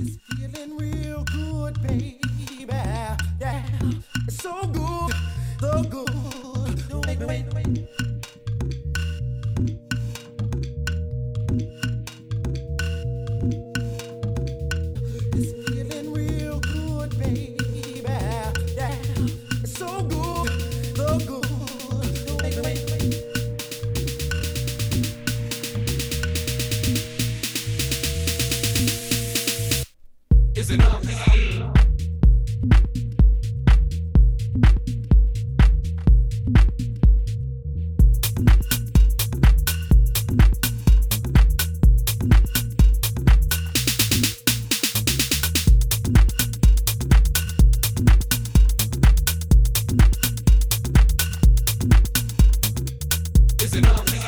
[0.00, 2.20] It's feeling real good, baby.
[3.40, 3.62] Yeah,
[4.26, 5.12] it's so good,
[5.88, 6.14] good.
[30.64, 31.04] is enough.
[53.60, 54.23] Is enough.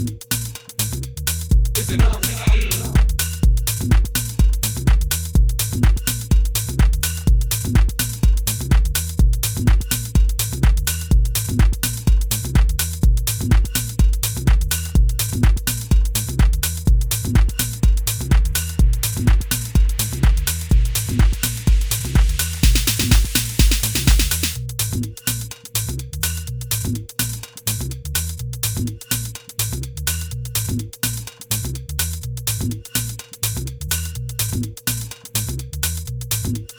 [0.00, 2.27] It's enough.
[32.70, 32.88] Thank
[36.72, 36.77] you.